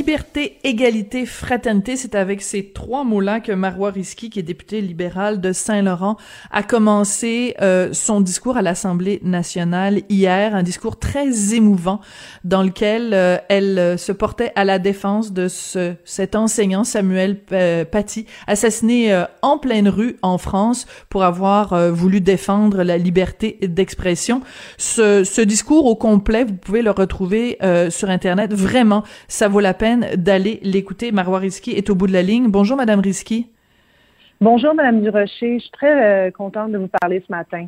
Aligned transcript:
Liberté, 0.00 0.56
égalité, 0.64 1.26
fraternité, 1.26 1.94
c'est 1.94 2.14
avec 2.14 2.40
ces 2.40 2.72
trois 2.72 3.04
mots-là 3.04 3.40
que 3.40 3.52
Marois 3.52 3.90
Risky, 3.90 4.30
qui 4.30 4.38
est 4.38 4.42
député 4.42 4.80
libéral 4.80 5.42
de 5.42 5.52
Saint-Laurent, 5.52 6.16
a 6.50 6.62
commencé 6.62 7.54
euh, 7.60 7.90
son 7.92 8.22
discours 8.22 8.56
à 8.56 8.62
l'Assemblée 8.62 9.20
nationale 9.22 10.00
hier, 10.08 10.54
un 10.54 10.62
discours 10.62 10.98
très 10.98 11.54
émouvant 11.54 12.00
dans 12.44 12.62
lequel 12.62 13.12
euh, 13.12 13.36
elle 13.50 13.78
euh, 13.78 13.96
se 13.98 14.10
portait 14.10 14.52
à 14.54 14.64
la 14.64 14.78
défense 14.78 15.34
de 15.34 15.48
ce, 15.48 15.92
cet 16.06 16.34
enseignant 16.34 16.82
Samuel 16.82 17.36
Paty, 17.36 18.24
assassiné 18.46 19.26
en 19.42 19.58
pleine 19.58 19.90
rue 19.90 20.16
en 20.22 20.38
France 20.38 20.86
pour 21.10 21.24
avoir 21.24 21.90
voulu 21.92 22.22
défendre 22.22 22.84
la 22.84 22.96
liberté 22.96 23.58
d'expression. 23.60 24.40
Ce, 24.78 25.24
ce, 25.24 25.42
discours 25.42 25.84
au 25.84 25.94
complet, 25.94 26.44
vous 26.44 26.54
pouvez 26.54 26.80
le 26.80 26.90
retrouver 26.90 27.58
sur 27.90 28.08
Internet. 28.08 28.54
Vraiment, 28.54 29.04
ça 29.28 29.48
vaut 29.48 29.60
la 29.60 29.74
peine 29.74 29.89
d'aller 29.96 30.60
l'écouter. 30.62 31.12
Marois 31.12 31.40
est 31.44 31.90
au 31.90 31.94
bout 31.94 32.06
de 32.06 32.12
la 32.12 32.22
ligne. 32.22 32.48
Bonjour, 32.48 32.76
Madame 32.76 33.00
Risky. 33.00 33.46
Bonjour, 34.40 34.74
Madame 34.74 35.02
Durocher. 35.02 35.58
Je 35.58 35.62
suis 35.62 35.70
très 35.70 36.28
euh, 36.28 36.30
contente 36.30 36.72
de 36.72 36.78
vous 36.78 36.88
parler 37.00 37.22
ce 37.26 37.30
matin. 37.30 37.66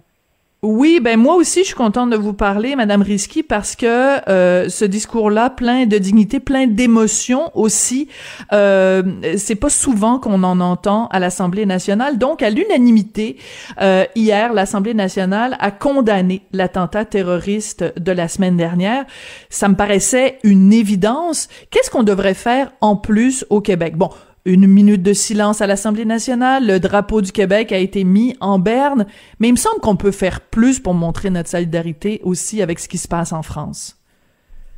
Oui, 0.64 1.00
ben 1.02 1.18
moi 1.18 1.34
aussi 1.34 1.62
je 1.62 1.66
suis 1.66 1.74
contente 1.74 2.10
de 2.10 2.16
vous 2.16 2.34
parler, 2.34 2.76
Madame 2.76 3.02
Risky, 3.02 3.42
parce 3.42 3.74
que 3.74 4.30
euh, 4.30 4.68
ce 4.68 4.84
discours-là, 4.84 5.50
plein 5.50 5.86
de 5.86 5.98
dignité, 5.98 6.38
plein 6.38 6.68
d'émotion 6.68 7.50
aussi, 7.54 8.06
euh, 8.52 9.02
c'est 9.36 9.56
pas 9.56 9.70
souvent 9.70 10.20
qu'on 10.20 10.44
en 10.44 10.60
entend 10.60 11.08
à 11.08 11.18
l'Assemblée 11.18 11.66
nationale. 11.66 12.16
Donc, 12.16 12.44
à 12.44 12.50
l'unanimité, 12.50 13.38
euh, 13.80 14.04
hier, 14.14 14.52
l'Assemblée 14.52 14.94
nationale 14.94 15.56
a 15.58 15.72
condamné 15.72 16.42
l'attentat 16.52 17.06
terroriste 17.06 17.84
de 17.98 18.12
la 18.12 18.28
semaine 18.28 18.56
dernière. 18.56 19.04
Ça 19.50 19.68
me 19.68 19.74
paraissait 19.74 20.38
une 20.44 20.72
évidence. 20.72 21.48
Qu'est-ce 21.72 21.90
qu'on 21.90 22.04
devrait 22.04 22.34
faire 22.34 22.70
en 22.80 22.94
plus 22.94 23.44
au 23.50 23.60
Québec? 23.60 23.96
Bon 23.96 24.10
une 24.44 24.66
minute 24.66 25.02
de 25.02 25.12
silence 25.12 25.60
à 25.60 25.66
l'Assemblée 25.66 26.04
nationale, 26.04 26.66
le 26.66 26.80
drapeau 26.80 27.20
du 27.20 27.30
Québec 27.30 27.70
a 27.70 27.78
été 27.78 28.02
mis 28.04 28.36
en 28.40 28.58
berne, 28.58 29.06
mais 29.38 29.48
il 29.48 29.52
me 29.52 29.56
semble 29.56 29.80
qu'on 29.80 29.96
peut 29.96 30.10
faire 30.10 30.40
plus 30.40 30.80
pour 30.80 30.94
montrer 30.94 31.30
notre 31.30 31.48
solidarité 31.48 32.20
aussi 32.24 32.60
avec 32.60 32.78
ce 32.80 32.88
qui 32.88 32.98
se 32.98 33.06
passe 33.06 33.32
en 33.32 33.42
France. 33.42 33.98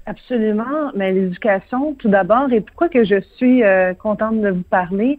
Absolument, 0.06 0.92
mais 0.94 1.12
l'éducation, 1.12 1.94
tout 1.94 2.10
d'abord, 2.10 2.52
et 2.52 2.60
pourquoi 2.60 2.90
que 2.90 3.04
je 3.04 3.20
suis 3.36 3.62
euh, 3.62 3.94
contente 3.94 4.40
de 4.42 4.50
vous 4.50 4.62
parler, 4.62 5.18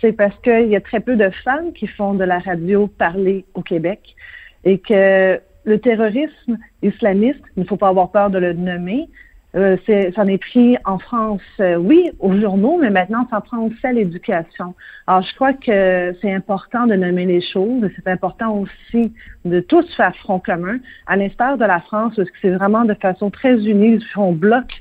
c'est 0.00 0.12
parce 0.12 0.36
qu'il 0.42 0.66
y 0.66 0.74
a 0.74 0.80
très 0.80 0.98
peu 0.98 1.14
de 1.14 1.30
femmes 1.44 1.72
qui 1.72 1.86
font 1.86 2.14
de 2.14 2.24
la 2.24 2.40
radio 2.40 2.88
parler 2.88 3.44
au 3.54 3.62
Québec 3.62 4.16
et 4.64 4.78
que 4.78 5.40
le 5.64 5.78
terrorisme 5.78 6.58
islamiste, 6.82 7.40
il 7.56 7.62
ne 7.62 7.66
faut 7.66 7.76
pas 7.76 7.88
avoir 7.88 8.10
peur 8.10 8.30
de 8.30 8.38
le 8.38 8.52
nommer, 8.52 9.08
euh, 9.56 9.76
c'en 10.14 10.26
est 10.26 10.38
pris 10.38 10.76
en 10.84 10.98
France, 10.98 11.40
euh, 11.60 11.76
oui, 11.76 12.10
aux 12.18 12.34
journaux, 12.34 12.78
mais 12.80 12.90
maintenant, 12.90 13.26
ça 13.30 13.40
prend 13.40 13.62
aussi 13.62 13.86
à 13.86 13.92
l'éducation. 13.92 14.74
Alors, 15.06 15.22
je 15.22 15.34
crois 15.34 15.54
que 15.54 16.14
c'est 16.20 16.32
important 16.32 16.86
de 16.86 16.94
nommer 16.94 17.24
les 17.24 17.40
choses. 17.40 17.88
C'est 17.96 18.08
important 18.08 18.58
aussi 18.58 19.12
de 19.44 19.60
tous 19.60 19.86
faire 19.96 20.14
front 20.16 20.40
commun, 20.40 20.78
à 21.06 21.16
l'instar 21.16 21.56
de 21.56 21.64
la 21.64 21.80
France, 21.80 22.14
parce 22.16 22.30
que 22.30 22.36
c'est 22.42 22.50
vraiment 22.50 22.84
de 22.84 22.94
façon 22.94 23.30
très 23.30 23.54
unie 23.66 24.04
qu'on 24.14 24.32
bloque 24.32 24.72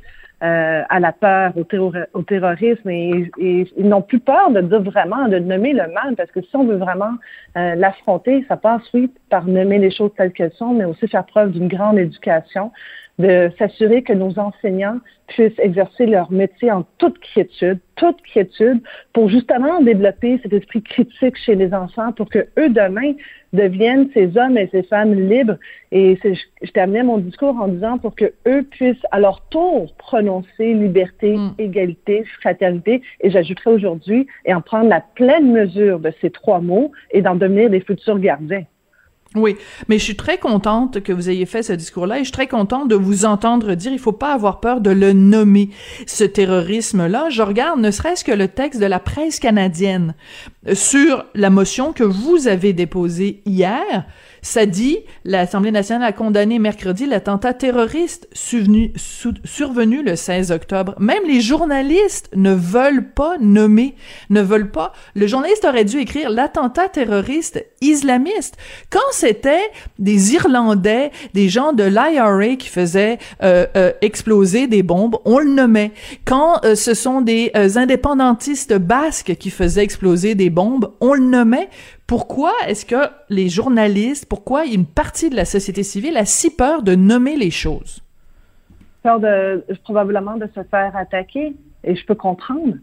euh, 0.44 0.84
à 0.90 1.00
la 1.00 1.14
peur, 1.14 1.54
au, 1.56 1.94
au 2.14 2.22
terrorisme, 2.24 2.90
et, 2.90 3.32
ils 3.40 3.88
n'ont 3.88 4.02
plus 4.02 4.20
peur 4.20 4.52
de 4.52 4.60
dire 4.60 4.82
vraiment, 4.82 5.30
de 5.30 5.40
nommer 5.40 5.72
le 5.72 5.88
mal, 5.94 6.16
parce 6.18 6.30
que 6.32 6.42
si 6.42 6.56
on 6.58 6.66
veut 6.66 6.76
vraiment 6.76 7.14
euh, 7.56 7.76
l'affronter, 7.76 8.46
ça 8.50 8.58
passe, 8.58 8.82
oui, 8.94 9.10
par 9.30 9.46
nommer 9.46 9.80
les 9.80 9.92
choses 9.92 10.12
telles 10.18 10.34
qu'elles 10.34 10.52
sont, 10.52 10.74
mais 10.74 10.84
aussi 10.84 11.08
faire 11.08 11.26
preuve 11.26 11.52
d'une 11.52 11.70
grande 11.70 11.98
éducation 11.98 12.72
de 13.20 13.50
s'assurer 13.58 14.04
que 14.04 14.14
nos 14.14 14.38
enseignants 14.38 15.00
puissent 15.28 15.58
exercer 15.60 16.06
leur 16.06 16.32
métier 16.32 16.72
en 16.72 16.84
toute 16.98 17.18
quiétude, 17.20 17.80
toute 17.96 18.22
quiétude, 18.22 18.82
pour 19.14 19.30
justement 19.30 19.82
développer 19.82 20.40
cet 20.44 20.54
esprit 20.54 20.84
critique 20.84 21.38
chez 21.38 21.56
les 21.56 21.74
enfants 21.74 22.12
pour 22.12 22.30
que 22.30 22.48
eux 22.60 22.70
demain 22.70 23.14
deviennent 23.54 24.10
ces 24.14 24.38
hommes 24.38 24.58
et 24.58 24.68
ces 24.72 24.84
femmes 24.84 25.14
libres. 25.14 25.58
Et 25.92 26.20
je, 26.24 26.72
terminais 26.72 27.04
mon 27.04 27.18
discours 27.18 27.56
en 27.60 27.70
disant 27.70 27.98
pour 27.98 28.16
que 28.16 28.34
eux 28.48 28.64
puissent 28.64 29.06
à 29.12 29.20
leur 29.20 29.42
tour 29.48 29.96
prononcer 29.98 30.74
liberté, 30.74 31.38
mm. 31.38 31.56
égalité, 31.58 32.26
fraternité. 32.42 33.02
Et 33.22 33.32
j'ajouterai 33.32 33.72
aujourd'hui 33.72 34.28
et 34.46 34.54
en 34.54 34.62
prendre 34.62 34.90
la 34.90 35.02
pleine 35.02 35.52
mesure 35.52 36.00
de 36.00 36.12
ces 36.22 36.30
trois 36.30 36.60
mots 36.60 36.92
et 37.12 37.22
d'en 37.22 37.36
devenir 37.36 37.70
des 37.70 37.80
futurs 37.80 38.20
gardiens. 38.20 38.66
Oui, 39.36 39.58
mais 39.90 40.00
je 40.00 40.04
suis 40.04 40.16
très 40.16 40.38
contente 40.38 41.04
que 41.04 41.12
vous 41.12 41.30
ayez 41.30 41.46
fait 41.46 41.62
ce 41.62 41.74
discours-là 41.74 42.18
et 42.18 42.20
je 42.20 42.26
suis 42.26 42.32
très 42.32 42.48
contente 42.48 42.88
de 42.88 42.96
vous 42.96 43.26
entendre 43.26 43.76
dire 43.76 43.92
il 43.92 44.00
faut 44.00 44.14
pas 44.14 44.34
avoir 44.34 44.62
peur 44.62 44.80
de 44.80 44.92
le 44.92 45.12
nommer, 45.12 45.70
ce 46.08 46.24
terrorisme-là. 46.24 47.30
Je 47.30 47.42
regarde 47.42 47.80
ne 47.80 47.92
serait-ce 47.92 48.24
que 48.24 48.32
le 48.32 48.48
texte 48.48 48.80
de 48.80 48.86
la 48.86 49.00
presse 49.00 49.40
canadienne 49.40 50.16
sur 50.74 51.26
la 51.36 51.50
motion 51.50 51.92
que 51.92 52.04
vous 52.04 52.48
avez 52.48 52.72
déposée 52.72 53.42
hier 53.46 54.06
ça 54.46 54.68
dit, 54.68 55.00
l'Assemblée 55.24 55.72
nationale 55.72 56.08
a 56.08 56.12
condamné 56.12 56.60
mercredi 56.60 57.08
l'attentat 57.08 57.56
terroriste 57.56 58.30
survenu, 58.32 60.04
le 60.04 60.16
16 60.16 60.52
octobre. 60.52 60.94
Même 61.00 61.24
les 61.26 61.42
journalistes 61.42 62.30
ne 62.36 62.54
veulent 62.54 63.10
pas 63.10 63.38
nommer, 63.40 63.96
ne 64.30 64.42
veulent 64.42 64.70
pas. 64.70 64.94
Le 65.16 65.26
journaliste 65.26 65.66
aurait 65.66 65.84
dû 65.84 65.98
écrire 65.98 66.30
l'attentat 66.30 66.90
terroriste 66.90 67.66
islamiste. 67.82 68.56
Quand 68.92 69.00
c'était 69.14 69.72
des 69.98 70.36
Irlandais, 70.36 71.10
des 71.34 71.50
gens 71.50 71.74
de 71.74 71.84
l'IRA 71.84 72.56
qui 72.56 72.70
faisaient 72.70 73.18
euh, 73.42 73.66
euh, 73.76 73.94
exploser 74.02 74.68
des 74.68 74.84
bombes, 74.84 75.18
on 75.26 75.40
le 75.40 75.50
nommait. 75.50 75.92
Quand 76.24 76.64
euh, 76.66 76.76
ce 76.76 76.94
sont 76.94 77.22
des 77.22 77.52
indépendantistes 77.56 78.78
basques 78.78 79.38
qui 79.38 79.50
faisaient 79.50 79.84
exploser 79.84 80.36
des 80.36 80.52
bombes, 80.52 80.92
on 81.02 81.16
le 81.16 81.24
nommait 81.24 81.70
pourquoi 82.08 82.54
est-ce 82.68 82.86
que 82.86 83.10
les 83.30 83.50
journalistes, 83.50 84.28
pourquoi 84.30 84.66
une 84.66 84.86
partie 84.86 85.30
de 85.30 85.36
la 85.36 85.46
société 85.46 85.84
civile 85.84 86.18
a 86.18 86.26
si 86.26 86.56
peur 86.56 86.84
de 86.84 86.94
nommer 86.96 87.36
les 87.36 87.52
choses? 87.52 88.04
Peur 89.02 89.20
de, 89.20 89.66
probablement 89.84 90.38
de 90.38 90.48
se 90.54 90.62
faire 90.64 90.96
attaquer. 90.96 91.56
Et 91.84 91.96
je 91.96 92.06
peux 92.06 92.16
comprendre. 92.16 92.76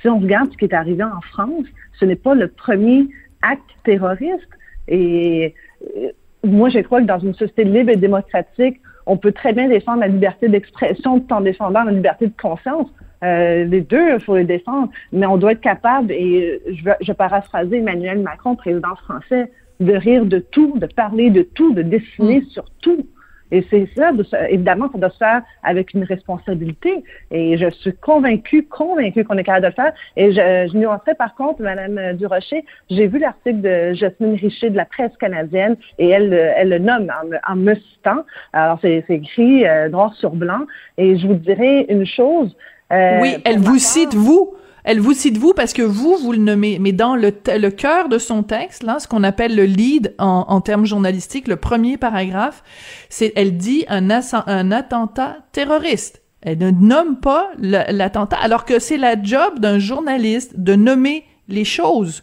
Si 0.00 0.08
on 0.08 0.18
regarde 0.18 0.52
ce 0.52 0.56
qui 0.56 0.66
est 0.66 0.74
arrivé 0.74 1.02
en 1.02 1.20
France, 1.32 1.66
ce 1.98 2.04
n'est 2.04 2.16
pas 2.16 2.34
le 2.34 2.48
premier 2.48 3.06
acte 3.42 3.70
terroriste. 3.84 4.48
Et 4.86 5.54
euh, 5.96 6.10
moi, 6.44 6.68
je 6.68 6.80
crois 6.80 7.00
que 7.00 7.06
dans 7.06 7.18
une 7.18 7.34
société 7.34 7.64
libre 7.64 7.90
et 7.90 7.96
démocratique, 7.96 8.80
on 9.06 9.16
peut 9.16 9.32
très 9.32 9.54
bien 9.54 9.68
défendre 9.68 10.00
la 10.00 10.08
liberté 10.08 10.48
d'expression 10.48 11.20
tout 11.20 11.32
en 11.32 11.40
défendant 11.40 11.84
la 11.84 11.92
liberté 11.92 12.26
de 12.26 12.34
conscience. 12.40 12.88
Euh, 13.24 13.64
les 13.64 13.80
deux, 13.80 14.14
il 14.14 14.20
faut 14.20 14.36
les 14.36 14.44
défendre, 14.44 14.90
mais 15.12 15.26
on 15.26 15.36
doit 15.36 15.52
être 15.52 15.60
capable, 15.60 16.12
et 16.12 16.60
je 16.70 16.84
vais, 16.84 16.96
je 17.00 17.12
paraphraser 17.12 17.78
Emmanuel 17.78 18.20
Macron, 18.20 18.56
président 18.56 18.94
français, 18.96 19.50
de 19.80 19.92
rire 19.92 20.26
de 20.26 20.38
tout, 20.38 20.78
de 20.78 20.86
parler 20.86 21.30
de 21.30 21.42
tout, 21.42 21.72
de 21.74 21.82
dessiner 21.82 22.40
mm. 22.40 22.46
sur 22.46 22.64
tout. 22.80 23.06
Et 23.50 23.64
c'est 23.70 23.88
ça, 23.96 24.10
évidemment, 24.50 24.90
ça 24.92 24.98
doit 24.98 25.10
se 25.10 25.16
faire 25.16 25.42
avec 25.62 25.94
une 25.94 26.04
responsabilité. 26.04 27.02
Et 27.30 27.56
je 27.56 27.70
suis 27.70 27.94
convaincue, 27.94 28.64
convaincue 28.64 29.24
qu'on 29.24 29.38
est 29.38 29.44
capable 29.44 29.62
de 29.62 29.68
le 29.68 29.74
faire. 29.74 29.92
Et 30.16 30.32
je, 30.32 30.70
je 30.70 30.76
nuancerais 30.76 31.14
par 31.14 31.34
contre, 31.34 31.62
Madame 31.62 32.14
Durocher, 32.14 32.64
j'ai 32.90 33.06
vu 33.06 33.18
l'article 33.18 33.60
de 33.60 33.94
Jasmine 33.94 34.34
Richer 34.34 34.70
de 34.70 34.76
la 34.76 34.84
presse 34.84 35.16
canadienne 35.18 35.76
et 35.98 36.08
elle, 36.08 36.32
elle 36.32 36.68
le 36.68 36.78
nomme 36.78 37.10
en, 37.48 37.56
me 37.56 37.74
citant. 37.74 38.24
Alors, 38.52 38.78
c'est 38.82 39.04
écrit 39.08 39.66
euh, 39.66 39.88
noir 39.88 40.14
sur 40.14 40.32
blanc. 40.32 40.66
Et 40.98 41.16
je 41.16 41.26
vous 41.26 41.34
dirais 41.34 41.86
une 41.88 42.04
chose, 42.04 42.54
euh, 42.92 43.20
oui, 43.20 43.36
elle 43.44 43.58
vous 43.58 43.78
cite 43.78 44.14
vous. 44.14 44.54
Elle 44.84 45.00
vous 45.00 45.12
cite 45.12 45.36
vous 45.36 45.52
parce 45.52 45.74
que 45.74 45.82
vous, 45.82 46.16
vous 46.16 46.32
le 46.32 46.38
nommez, 46.38 46.78
mais 46.78 46.92
dans 46.92 47.14
le, 47.14 47.30
le 47.46 47.68
cœur 47.68 48.08
de 48.08 48.16
son 48.16 48.42
texte, 48.42 48.82
là, 48.82 48.98
ce 48.98 49.06
qu'on 49.06 49.22
appelle 49.22 49.54
le 49.54 49.64
lead 49.64 50.14
en, 50.18 50.46
en 50.48 50.60
termes 50.62 50.86
journalistiques, 50.86 51.46
le 51.46 51.56
premier 51.56 51.98
paragraphe, 51.98 52.62
c'est, 53.10 53.32
elle 53.36 53.58
dit 53.58 53.84
un, 53.88 54.08
un 54.08 54.72
attentat 54.72 55.38
terroriste. 55.52 56.22
Elle 56.40 56.58
ne 56.58 56.70
nomme 56.70 57.16
pas 57.16 57.50
l'attentat, 57.58 58.38
alors 58.40 58.64
que 58.64 58.78
c'est 58.78 58.96
la 58.96 59.20
job 59.22 59.58
d'un 59.58 59.78
journaliste 59.78 60.58
de 60.58 60.74
nommer 60.74 61.24
les 61.48 61.64
choses. 61.64 62.22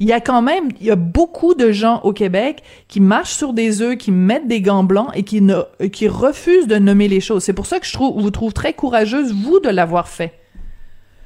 Il 0.00 0.08
y 0.08 0.12
a 0.12 0.20
quand 0.20 0.40
même, 0.42 0.70
il 0.80 0.86
y 0.86 0.90
a 0.90 0.96
beaucoup 0.96 1.54
de 1.54 1.70
gens 1.72 2.00
au 2.02 2.12
Québec 2.12 2.62
qui 2.88 3.00
marchent 3.00 3.34
sur 3.34 3.52
des 3.52 3.82
œufs, 3.82 3.96
qui 3.98 4.10
mettent 4.10 4.48
des 4.48 4.62
gants 4.62 4.82
blancs 4.82 5.10
et 5.14 5.22
qui 5.22 5.42
ne, 5.42 5.56
qui 5.92 6.08
refusent 6.08 6.66
de 6.66 6.76
nommer 6.76 7.06
les 7.06 7.20
choses. 7.20 7.44
C'est 7.44 7.52
pour 7.52 7.66
ça 7.66 7.78
que 7.78 7.86
je 7.86 7.92
trouve, 7.92 8.20
vous 8.20 8.30
trouve 8.30 8.54
très 8.54 8.72
courageuse, 8.72 9.32
vous, 9.34 9.60
de 9.60 9.68
l'avoir 9.68 10.08
fait. 10.08 10.32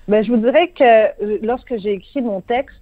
Ben, 0.09 0.23
je 0.25 0.31
vous 0.33 0.39
dirais 0.39 0.69
que 0.77 0.85
euh, 0.85 1.39
lorsque 1.43 1.77
j'ai 1.79 1.93
écrit 1.93 2.21
mon 2.21 2.41
texte, 2.41 2.77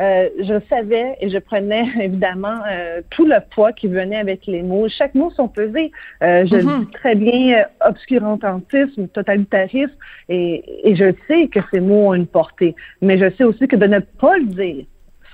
euh, 0.00 0.28
je 0.40 0.54
savais 0.68 1.16
et 1.20 1.28
je 1.30 1.38
prenais 1.38 1.84
évidemment 2.00 2.58
euh, 2.68 3.00
tout 3.10 3.26
le 3.26 3.36
poids 3.54 3.72
qui 3.72 3.86
venait 3.86 4.16
avec 4.16 4.46
les 4.46 4.62
mots. 4.62 4.88
Chaque 4.88 5.14
mot 5.14 5.30
sont 5.30 5.46
pesés. 5.48 5.92
Euh, 6.22 6.46
je 6.46 6.56
Mhm. 6.56 6.84
dis 6.86 6.90
très 6.92 7.14
bien 7.14 7.64
obscurantisme, 7.86 9.06
totalitarisme, 9.08 9.92
et, 10.28 10.64
et 10.90 10.96
je 10.96 11.12
sais 11.28 11.48
que 11.48 11.60
ces 11.72 11.80
mots 11.80 12.08
ont 12.08 12.14
une 12.14 12.26
portée. 12.26 12.74
Mais 13.02 13.18
je 13.18 13.30
sais 13.36 13.44
aussi 13.44 13.68
que 13.68 13.76
de 13.76 13.86
ne 13.86 14.00
pas 14.00 14.36
le 14.38 14.46
dire, 14.46 14.84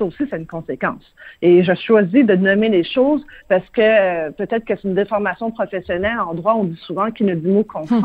ça 0.01 0.07
aussi, 0.07 0.25
c'est 0.29 0.37
une 0.37 0.47
conséquence. 0.47 1.05
Et 1.43 1.63
je 1.63 1.75
choisis 1.75 2.25
de 2.25 2.35
nommer 2.35 2.69
les 2.71 2.85
choses 2.85 3.25
parce 3.49 3.69
que 3.71 3.81
euh, 3.83 4.31
peut-être 4.31 4.65
que 4.65 4.75
c'est 4.77 4.89
une 4.89 4.95
déformation 4.95 5.51
professionnelle. 5.51 6.19
En 6.19 6.35
droit, 6.35 6.55
on 6.55 6.65
dit 6.65 6.81
souvent 6.87 7.11
qu'il 7.11 7.27
ne 7.27 7.35
dit 7.35 7.49
mot 7.49 7.65
consent. 7.65 8.01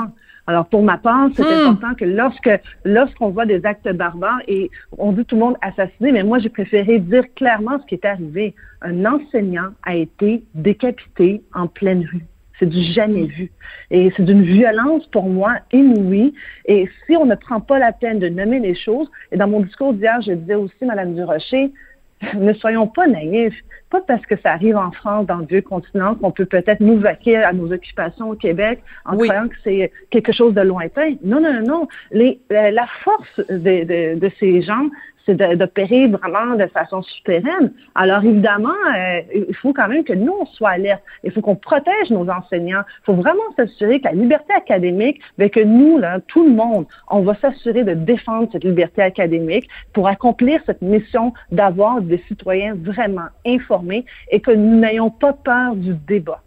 Alors, 0.48 0.66
pour 0.68 0.84
ma 0.84 0.98
part, 0.98 1.30
c'est 1.36 1.44
Hmm. 1.44 1.70
important 1.70 1.96
que 1.96 2.06
lorsque 2.06 2.50
lorsqu'on 2.84 3.30
voit 3.30 3.46
des 3.46 3.66
actes 3.66 3.90
barbares 3.92 4.42
et 4.48 4.70
on 4.98 5.12
dit 5.12 5.26
tout 5.26 5.36
le 5.36 5.42
monde 5.42 5.58
assassiné, 5.62 6.12
mais 6.12 6.24
moi, 6.24 6.40
j'ai 6.40 6.50
préféré 6.50 7.00
dire 7.00 7.24
clairement 7.36 7.80
ce 7.80 7.86
qui 7.88 7.96
est 7.96 8.06
arrivé. 8.06 8.54
Un 8.82 9.06
enseignant 9.06 9.70
a 9.84 9.96
été 9.96 10.44
décapité 10.54 11.42
en 11.54 11.68
pleine 11.68 12.08
rue. 12.12 12.26
C'est 12.60 12.70
du 12.70 12.82
jamais 12.94 13.26
vu. 13.26 13.52
Et 13.92 14.12
c'est 14.16 14.24
d'une 14.24 14.44
violence 14.44 15.06
pour 15.08 15.26
moi 15.26 15.58
inouïe. 15.72 16.34
Et 16.66 16.90
si 17.06 17.16
on 17.18 17.26
ne 17.26 17.36
prend 17.36 17.60
pas 17.60 17.80
la 17.80 17.92
peine 17.92 18.20
de 18.20 18.30
nommer 18.30 18.60
les 18.60 18.76
choses, 18.76 19.10
et 19.32 19.38
dans 19.38 19.48
mon 19.48 19.62
discours 19.62 19.94
d'hier, 19.94 20.22
je 20.22 20.34
disais 20.34 20.56
aussi, 20.56 20.86
Madame 20.86 21.16
Durocher, 21.16 21.72
ne 22.36 22.54
soyons 22.54 22.88
pas 22.88 23.08
naïfs. 23.08 23.62
Pas 23.96 24.02
parce 24.02 24.26
que 24.26 24.36
ça 24.44 24.52
arrive 24.52 24.76
en 24.76 24.92
France, 24.92 25.26
dans 25.26 25.38
le 25.38 25.46
vieux 25.46 25.62
continent, 25.62 26.16
qu'on 26.16 26.32
peut 26.32 26.46
peut-être 26.46 26.82
nous 26.82 27.00
vaquer 27.00 27.38
à 27.38 27.54
nos 27.54 27.72
occupations 27.72 28.30
au 28.32 28.36
Québec 28.36 28.84
en 29.06 29.16
Oui. 29.16 29.28
croyant 29.30 29.48
que 29.48 29.56
c'est 29.64 29.90
quelque 30.10 30.34
chose 30.34 30.54
de 30.54 30.62
lointain. 30.62 31.16
Non, 31.24 31.40
non, 31.40 31.54
non, 31.54 31.66
non. 31.66 31.88
Les, 32.12 32.42
euh, 32.52 32.72
la 32.72 32.88
force 33.06 33.40
de, 33.50 33.84
de, 34.16 34.20
de 34.20 34.32
ces 34.38 34.62
gens, 34.62 34.90
c'est 35.26 35.36
d'opérer 35.58 36.08
vraiment 36.08 36.56
de 36.56 36.68
façon 36.68 37.02
souterraine. 37.02 37.74
Alors 37.96 38.24
évidemment, 38.24 38.70
euh, 38.96 39.22
il 39.50 39.56
faut 39.56 39.74
quand 39.74 39.88
même 39.88 40.04
que 40.04 40.14
nous, 40.14 40.36
on 40.42 40.46
soit 40.46 40.72
alertes. 40.72 41.02
Il 41.24 41.32
faut 41.32 41.42
qu'on 41.42 41.56
protège 41.56 42.12
nos 42.12 42.30
enseignants. 42.30 42.84
Il 43.02 43.06
faut 43.06 43.14
vraiment 43.16 43.42
s'assurer 43.58 44.00
que 44.00 44.06
la 44.06 44.12
liberté 44.14 44.54
académique, 44.54 45.20
ben, 45.40 45.50
que 45.50 45.62
nous, 45.62 45.98
là, 45.98 46.20
tout 46.28 46.44
le 46.44 46.52
monde, 46.54 46.86
on 47.10 47.22
va 47.22 47.34
s'assurer 47.36 47.84
de 47.84 47.94
défendre 47.96 48.50
cette 48.52 48.64
liberté 48.64 49.02
académique 49.02 49.68
pour 49.94 50.08
accomplir 50.08 50.62
cette 50.68 50.84
mission 50.84 51.34
d'avoir 51.52 52.02
des 52.02 52.22
citoyens 52.28 52.76
vraiment 52.76 53.30
informés 53.48 53.85
et 54.32 54.40
que 54.40 54.52
nous 54.52 54.80
n'ayons 54.80 55.10
pas 55.10 55.34
peur 55.34 55.76
du 55.76 55.94
débat. 55.94 56.42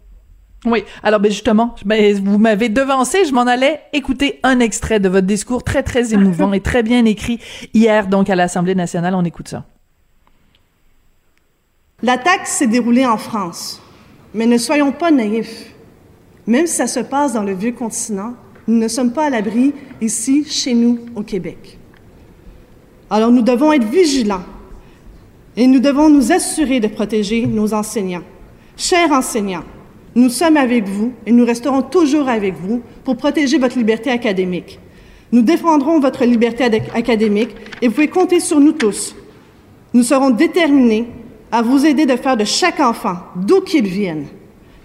Oui. 0.65 0.83
Alors, 1.03 1.19
ben 1.19 1.31
justement, 1.31 1.75
ben, 1.85 2.15
vous 2.21 2.37
m'avez 2.37 2.69
devancé. 2.69 3.23
Je 3.25 3.33
m'en 3.33 3.47
allais 3.47 3.81
écouter 3.93 4.39
un 4.43 4.59
extrait 4.59 4.99
de 4.99 5.07
votre 5.07 5.27
discours 5.27 5.63
très, 5.63 5.83
très 5.83 6.13
émouvant 6.13 6.51
et 6.51 6.59
très 6.59 6.83
bien 6.83 7.05
écrit 7.05 7.39
hier, 7.73 8.07
donc, 8.07 8.29
à 8.29 8.35
l'Assemblée 8.35 8.75
nationale. 8.75 9.15
On 9.15 9.23
écoute 9.23 9.47
ça. 9.47 9.65
L'attaque 12.01 12.47
s'est 12.47 12.67
déroulée 12.67 13.05
en 13.05 13.17
France, 13.17 13.81
mais 14.33 14.45
ne 14.45 14.57
soyons 14.57 14.91
pas 14.91 15.11
naïfs. 15.11 15.73
Même 16.47 16.65
si 16.65 16.75
ça 16.75 16.87
se 16.87 17.01
passe 17.01 17.33
dans 17.33 17.43
le 17.43 17.53
vieux 17.53 17.73
continent, 17.73 18.33
nous 18.67 18.77
ne 18.77 18.87
sommes 18.87 19.11
pas 19.11 19.25
à 19.25 19.29
l'abri 19.29 19.73
ici, 20.01 20.45
chez 20.45 20.73
nous, 20.73 20.99
au 21.15 21.23
Québec. 21.23 21.77
Alors 23.09 23.31
nous 23.31 23.41
devons 23.41 23.73
être 23.73 23.85
vigilants 23.85 24.43
et 25.59 25.67
nous 25.67 25.79
devons 25.81 26.09
nous 26.09 26.31
assurer 26.31 26.79
de 26.79 26.87
protéger 26.87 27.45
nos 27.45 27.73
enseignants. 27.73 28.23
Chers 28.77 29.11
enseignants, 29.11 29.65
nous 30.15 30.29
sommes 30.29 30.55
avec 30.55 30.85
vous 30.87 31.11
et 31.25 31.33
nous 31.33 31.43
resterons 31.45 31.81
toujours 31.81 32.29
avec 32.29 32.53
vous 32.55 32.81
pour 33.03 33.17
protéger 33.17 33.57
votre 33.57 33.77
liberté 33.77 34.09
académique. 34.09 34.79
Nous 35.33 35.41
défendrons 35.41 35.99
votre 35.99 36.23
liberté 36.23 36.63
ad- 36.63 36.81
académique 36.95 37.49
et 37.81 37.89
vous 37.89 37.93
pouvez 37.93 38.07
compter 38.07 38.39
sur 38.39 38.61
nous 38.61 38.71
tous. 38.71 39.13
Nous 39.93 40.03
serons 40.03 40.29
déterminés 40.29 41.07
à 41.51 41.61
vous 41.61 41.85
aider 41.85 42.05
de 42.05 42.15
faire 42.15 42.37
de 42.37 42.45
chaque 42.45 42.79
enfant, 42.79 43.17
d'où 43.35 43.59
qu'il 43.59 43.85
vienne, 43.85 44.27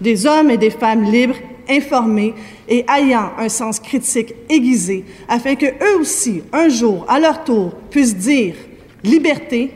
des 0.01 0.27
hommes 0.27 0.51
et 0.51 0.57
des 0.59 0.71
femmes 0.71 1.05
libres, 1.05 1.37
informés 1.71 2.35
et 2.69 2.85
ayant 2.93 3.31
un 3.39 3.49
sens 3.49 3.79
critique 3.79 4.35
aiguisé, 4.51 5.05
afin 5.29 5.55
que 5.55 5.67
eux 5.67 6.01
aussi, 6.01 6.43
un 6.53 6.69
jour, 6.69 7.05
à 7.09 7.21
leur 7.21 7.45
tour, 7.45 7.75
puissent 7.91 8.17
dire 8.17 8.57
liberté, 9.05 9.71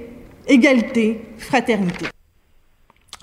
égalité, 0.48 1.20
fraternité. 1.36 2.06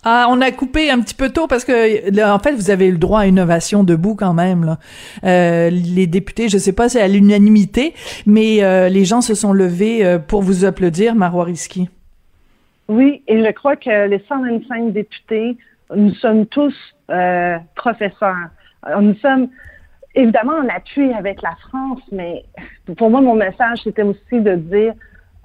Ah, 0.08 0.28
on 0.30 0.40
a 0.40 0.52
coupé 0.52 0.92
un 0.92 1.02
petit 1.02 1.16
peu 1.16 1.30
tôt 1.30 1.48
parce 1.48 1.66
que, 1.66 2.16
là, 2.16 2.36
en 2.36 2.38
fait, 2.38 2.52
vous 2.52 2.70
avez 2.70 2.86
eu 2.86 2.92
le 2.92 3.00
droit 3.00 3.22
à 3.22 3.26
une 3.26 3.40
ovation 3.40 3.84
debout 3.84 4.14
quand 4.14 4.36
même. 4.36 4.64
Là. 4.64 4.78
Euh, 5.24 5.72
les 5.72 6.06
députés, 6.06 6.48
je 6.48 6.60
sais 6.60 6.74
pas, 6.74 6.90
c'est 6.90 7.02
à 7.02 7.08
l'unanimité, 7.08 7.96
mais 8.28 8.64
euh, 8.64 8.88
les 8.88 9.04
gens 9.04 9.22
se 9.22 9.34
sont 9.34 9.52
levés 9.52 10.06
euh, 10.06 10.20
pour 10.20 10.44
vous 10.44 10.64
applaudir, 10.64 11.16
Marois 11.16 11.46
Risky. 11.46 11.90
Oui, 12.88 13.24
et 13.28 13.44
je 13.44 13.52
crois 13.52 13.76
que 13.76 14.08
les 14.08 14.24
125 14.30 14.94
députés, 14.94 15.58
nous 15.96 16.14
sommes 16.14 16.46
tous 16.46 16.76
euh, 17.10 17.58
professeurs. 17.76 18.50
Alors, 18.84 19.02
nous 19.02 19.16
sommes 19.16 19.48
évidemment 20.14 20.54
en 20.54 20.70
appui 20.70 21.12
avec 21.14 21.42
la 21.42 21.56
France, 21.68 22.02
mais 22.12 22.46
pour 22.96 23.10
moi, 23.10 23.22
mon 23.22 23.34
message, 23.36 23.80
c'était 23.84 24.04
aussi 24.04 24.40
de 24.40 24.56
dire, 24.56 24.94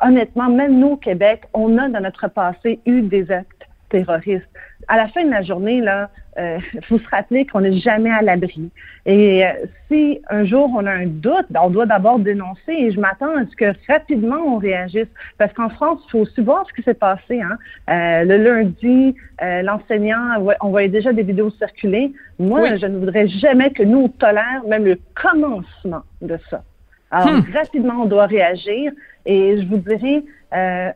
honnêtement, 0.02 0.48
même 0.48 0.78
nous 0.78 0.92
au 0.92 0.96
Québec, 0.96 1.42
on 1.54 1.78
a 1.78 1.88
dans 1.88 2.00
notre 2.00 2.28
passé 2.28 2.80
eu 2.86 3.02
des 3.02 3.30
actes 3.30 3.66
terroristes. 3.90 4.48
À 4.88 4.96
la 4.96 5.08
fin 5.08 5.24
de 5.24 5.30
la 5.30 5.42
journée, 5.42 5.80
là, 5.80 6.10
euh, 6.38 6.58
faut 6.88 6.98
se 6.98 7.08
rappeler 7.10 7.44
qu'on 7.44 7.60
n'est 7.60 7.78
jamais 7.78 8.10
à 8.10 8.22
l'abri. 8.22 8.70
Et 9.04 9.44
euh, 9.44 9.50
si 9.88 10.20
un 10.30 10.44
jour 10.44 10.70
on 10.74 10.86
a 10.86 10.90
un 10.90 11.06
doute, 11.06 11.46
ben, 11.50 11.60
on 11.64 11.70
doit 11.70 11.86
d'abord 11.86 12.18
dénoncer 12.18 12.72
et 12.72 12.90
je 12.92 13.00
m'attends 13.00 13.36
à 13.36 13.44
ce 13.50 13.56
que 13.56 13.72
rapidement 13.92 14.38
on 14.46 14.58
réagisse. 14.58 15.08
Parce 15.38 15.52
qu'en 15.52 15.68
France, 15.68 16.00
il 16.06 16.10
faut 16.10 16.18
aussi 16.20 16.40
voir 16.40 16.64
ce 16.68 16.72
qui 16.74 16.82
s'est 16.82 16.94
passé. 16.94 17.40
Hein. 17.40 17.58
Euh, 17.90 18.24
le 18.24 18.36
lundi, 18.36 19.14
euh, 19.42 19.62
l'enseignant, 19.62 20.54
on 20.60 20.70
voyait 20.70 20.88
déjà 20.88 21.12
des 21.12 21.22
vidéos 21.22 21.50
circuler. 21.50 22.12
Moi, 22.38 22.60
Oui. 22.62 22.78
je 22.78 22.86
ne 22.86 22.98
voudrais 22.98 23.28
jamais 23.28 23.70
que 23.70 23.82
nous, 23.82 24.04
on 24.04 24.08
tolère 24.08 24.62
même 24.66 24.84
le 24.84 24.98
commencement 25.14 26.02
de 26.22 26.38
ça. 26.48 26.62
Alors, 27.10 27.28
Hmm. 27.42 27.52
rapidement, 27.54 28.02
on 28.02 28.06
doit 28.06 28.26
réagir. 28.26 28.92
Et 29.26 29.58
je 29.60 29.66
vous 29.66 29.78
dirais, 29.78 30.22
euh, 30.54 30.90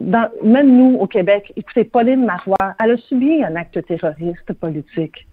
dans, 0.00 0.28
même 0.42 0.76
nous, 0.76 0.96
au 0.98 1.06
Québec, 1.06 1.52
écoutez, 1.56 1.84
Pauline 1.84 2.24
Marois, 2.24 2.56
elle 2.82 2.92
a 2.92 2.96
subi 2.96 3.44
un 3.44 3.54
acte 3.56 3.84
terroriste 3.86 4.52
politique. 4.54 5.26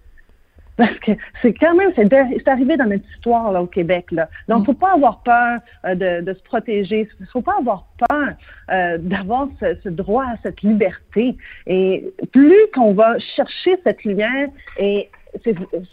Parce 0.76 0.96
que 1.00 1.10
c'est 1.42 1.54
quand 1.54 1.74
même, 1.74 1.90
c'est 1.96 2.46
arrivé 2.48 2.76
dans 2.76 2.84
notre 2.84 3.04
histoire 3.16 3.50
là, 3.50 3.60
au 3.60 3.66
Québec. 3.66 4.12
Là. 4.12 4.28
Donc, 4.46 4.64
faut 4.64 4.74
pas 4.74 4.92
avoir 4.92 5.22
peur 5.24 5.58
euh, 5.84 5.96
de, 5.96 6.24
de 6.24 6.32
se 6.32 6.42
protéger. 6.44 7.08
faut 7.32 7.42
pas 7.42 7.56
avoir 7.58 7.88
peur 8.08 8.28
euh, 8.70 8.96
d'avoir 8.98 9.48
ce, 9.58 9.74
ce 9.82 9.88
droit 9.88 10.22
à 10.24 10.36
cette 10.44 10.62
liberté. 10.62 11.36
Et 11.66 12.08
plus 12.32 12.60
qu'on 12.72 12.94
va 12.94 13.18
chercher 13.18 13.80
cette 13.82 14.04
lumière, 14.04 14.48
et 14.78 15.10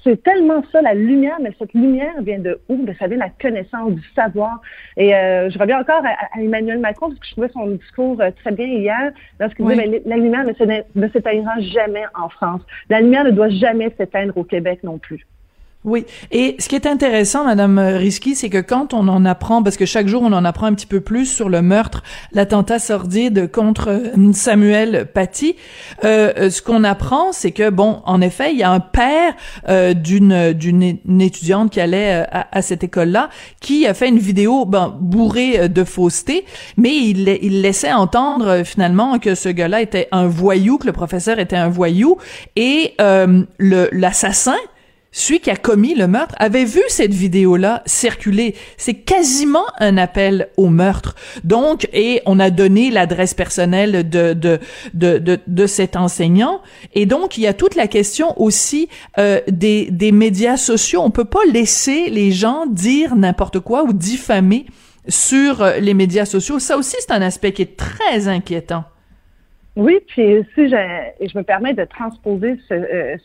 c'est 0.03 0.23
tellement 0.23 0.63
ça, 0.71 0.81
la 0.81 0.93
lumière, 0.93 1.37
mais 1.41 1.51
cette 1.59 1.73
lumière 1.73 2.13
vient 2.21 2.39
de 2.39 2.59
où? 2.69 2.77
Ben, 2.77 2.95
ça 2.97 3.07
vient 3.07 3.17
de 3.17 3.21
la 3.23 3.29
connaissance, 3.29 3.93
du 3.93 4.07
savoir. 4.15 4.61
Et 4.97 5.15
euh, 5.15 5.49
je 5.49 5.59
reviens 5.59 5.79
encore 5.79 6.03
à, 6.05 6.37
à 6.37 6.41
Emmanuel 6.41 6.79
Macron, 6.79 7.07
parce 7.09 7.19
que 7.19 7.25
je 7.27 7.31
trouvais 7.31 7.49
son 7.49 7.67
discours 7.67 8.19
euh, 8.21 8.31
très 8.43 8.51
bien 8.51 8.67
hier, 8.67 9.11
lorsqu'il 9.39 9.65
Oui. 9.65 9.75
dit, 9.75 9.89
mais 9.89 10.01
la 10.05 10.17
lumière 10.17 10.45
ne 10.45 11.07
s'éteindra 11.09 11.59
jamais 11.59 12.03
en 12.15 12.29
France. 12.29 12.61
La 12.89 13.01
lumière 13.01 13.23
ne 13.23 13.31
doit 13.31 13.49
jamais 13.49 13.93
s'éteindre 13.97 14.37
au 14.37 14.43
Québec 14.43 14.79
non 14.83 14.97
plus. 14.97 15.25
Oui. 15.85 16.05
Et 16.31 16.55
ce 16.57 16.67
qui 16.67 16.73
est 16.73 16.87
intéressant, 16.87 17.45
Madame 17.45 17.77
Risky, 17.77 18.33
c'est 18.33 18.49
que 18.49 18.59
quand 18.59 18.95
on 18.95 19.07
en 19.07 19.23
apprend, 19.23 19.61
parce 19.61 19.77
que 19.77 19.85
chaque 19.85 20.07
jour 20.07 20.23
on 20.23 20.33
en 20.33 20.43
apprend 20.43 20.65
un 20.65 20.73
petit 20.73 20.87
peu 20.87 20.99
plus 20.99 21.27
sur 21.27 21.47
le 21.47 21.61
meurtre, 21.61 22.01
l'attentat 22.31 22.79
sordide 22.79 23.51
contre 23.51 23.89
euh, 23.89 24.33
Samuel 24.33 25.05
Paty, 25.13 25.55
euh, 26.03 26.33
euh, 26.37 26.49
ce 26.49 26.63
qu'on 26.63 26.83
apprend, 26.83 27.31
c'est 27.31 27.51
que 27.51 27.69
bon, 27.69 28.01
en 28.05 28.19
effet, 28.21 28.51
il 28.51 28.57
y 28.57 28.63
a 28.63 28.71
un 28.71 28.79
père 28.79 29.35
euh, 29.69 29.93
d'une 29.93 30.53
d'une 30.53 30.97
une 31.07 31.21
étudiante 31.21 31.69
qui 31.71 31.79
allait 31.79 32.23
euh, 32.23 32.39
à, 32.51 32.63
cette 32.63 32.83
école-là, 32.83 33.29
qui 33.61 33.85
a 33.85 33.93
fait 33.93 34.09
une 34.09 34.17
vidéo 34.17 34.65
ben, 34.65 34.91
bourrée 34.99 35.69
de 35.69 35.83
fausseté, 35.83 36.45
mais 36.77 36.95
il, 36.95 37.29
il 37.43 37.61
laissait 37.61 37.93
entendre 37.93 38.63
finalement 38.63 39.19
que 39.19 39.35
ce 39.35 39.49
gars-là 39.49 39.81
était 39.81 40.07
un 40.11 40.25
voyou, 40.25 40.79
que 40.79 40.87
le 40.87 40.93
professeur 40.93 41.37
était 41.37 41.55
un 41.55 41.69
voyou, 41.69 42.17
et 42.55 42.95
le 42.97 43.89
l'assassin 43.91 44.57
celui 45.17 45.39
qui 45.39 45.49
a 45.49 45.55
commis 45.55 45.95
le 45.95 46.07
meurtre 46.07 46.35
avait 46.39 46.65
vu 46.65 46.81
cette 46.89 47.13
vidéo-là 47.13 47.83
circuler? 47.85 48.53
C'est 48.75 48.95
quasiment 48.95 49.63
un 49.79 49.97
appel 49.97 50.49
au 50.57 50.67
meurtre. 50.67 51.15
Donc, 51.45 51.87
et 51.93 52.21
on 52.25 52.37
a 52.37 52.49
donné 52.49 52.91
l'adresse 52.91 53.33
personnelle 53.33 54.09
de, 54.09 54.33
de, 54.33 54.59
de, 54.93 55.39
de, 55.47 55.67
cet 55.67 55.95
enseignant. 55.95 56.61
Et 56.93 57.05
donc, 57.05 57.37
il 57.37 57.41
y 57.41 57.47
a 57.47 57.53
toute 57.53 57.75
la 57.75 57.87
question 57.87 58.39
aussi 58.41 58.89
euh, 59.17 59.39
des, 59.47 59.89
des 59.89 60.11
médias 60.11 60.57
sociaux. 60.57 61.01
On 61.01 61.11
peut 61.11 61.23
pas 61.23 61.45
laisser 61.49 62.09
les 62.09 62.33
gens 62.33 62.65
dire 62.65 63.15
n'importe 63.15 63.61
quoi 63.61 63.83
ou 63.83 63.93
diffamer 63.93 64.65
sur 65.07 65.65
les 65.79 65.93
médias 65.93 66.25
sociaux. 66.25 66.59
Ça 66.59 66.75
aussi, 66.75 66.97
c'est 66.99 67.11
un 67.11 67.21
aspect 67.21 67.53
qui 67.53 67.61
est 67.61 67.77
très 67.77 68.27
inquiétant. 68.27 68.83
Oui, 69.75 69.99
puis 70.07 70.45
si 70.55 70.69
je, 70.69 71.25
je 71.27 71.37
me 71.37 71.43
permets 71.43 71.73
de 71.73 71.83
transposer 71.83 72.59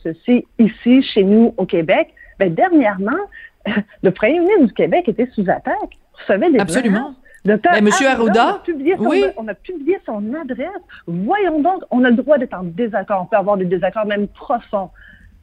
ceci 0.03 0.47
ici, 0.59 1.03
chez 1.03 1.23
nous, 1.23 1.55
au 1.57 1.67
Québec, 1.67 2.13
ben, 2.39 2.53
dernièrement, 2.53 3.13
le 4.03 4.11
premier 4.11 4.41
ministre 4.41 4.67
du 4.67 4.73
Québec 4.73 5.09
était 5.09 5.29
sous 5.35 5.49
attaque, 5.49 5.99
recevait 6.15 6.51
des 6.51 6.59
Absolument. 6.59 7.15
Ben, 7.45 7.83
Monsieur 7.83 8.07
Arruda, 8.09 8.63
oui. 8.99 9.25
on 9.39 9.49
a 9.49 9.55
publié 9.55 9.99
son 10.05 10.35
adresse. 10.35 10.69
Voyons 11.07 11.61
donc, 11.63 11.83
on 11.91 12.05
a 12.05 12.11
le 12.11 12.17
droit 12.17 12.37
d'être 12.37 12.53
en 12.53 12.65
désaccord. 12.65 13.23
On 13.23 13.27
peut 13.27 13.37
avoir 13.37 13.57
des 13.57 13.65
désaccords 13.65 14.05
même 14.05 14.29
profonds. 14.29 14.91